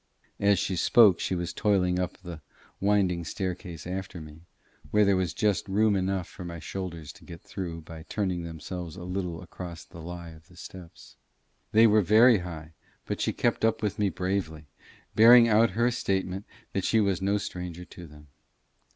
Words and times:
As 0.39 0.57
she 0.57 0.75
spoke 0.75 1.19
she 1.19 1.35
was 1.35 1.53
toiling 1.53 1.99
up 1.99 2.17
the 2.17 2.41
winding 2.79 3.23
staircase 3.23 3.85
after 3.85 4.19
me, 4.19 4.47
where 4.89 5.05
there 5.05 5.15
was 5.15 5.31
just 5.31 5.67
room 5.69 5.95
enough 5.95 6.27
for 6.27 6.43
my 6.43 6.57
shoulders 6.57 7.13
to 7.13 7.23
get 7.23 7.43
through 7.43 7.81
by 7.81 8.01
turning 8.09 8.41
themselves 8.41 8.95
a 8.95 9.03
little 9.03 9.43
across 9.43 9.83
the 9.85 10.01
lie 10.01 10.29
of 10.29 10.47
the 10.47 10.57
steps. 10.57 11.17
They 11.71 11.85
were 11.85 12.01
very 12.01 12.39
high, 12.39 12.73
but 13.05 13.21
she 13.21 13.31
kept 13.31 13.63
up 13.63 13.83
with 13.83 13.99
me 13.99 14.09
bravely, 14.09 14.65
bearing 15.13 15.47
out 15.47 15.69
her 15.77 15.91
statement 15.91 16.47
that 16.73 16.83
she 16.83 16.99
was 16.99 17.21
no 17.21 17.37
stranger 17.37 17.85
to 17.85 18.07
them. 18.07 18.29